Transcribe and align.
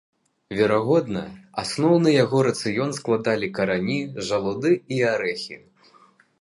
Верагодна, 0.59 1.21
асноўны 1.63 2.09
яго 2.23 2.37
рацыён 2.49 2.97
складалі 3.01 3.53
карані, 3.61 4.01
жалуды 4.33 4.75
і 4.97 5.03
арэхі. 5.15 5.63